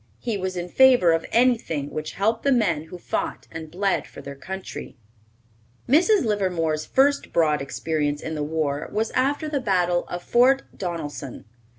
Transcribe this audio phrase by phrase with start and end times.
[0.17, 4.19] He was in favor of anything which helped the men who fought and bled for
[4.19, 4.97] their country.
[5.87, 6.25] Mrs.
[6.25, 11.45] Livermore's first broad experience in the war was after the battle of Fort Donelson.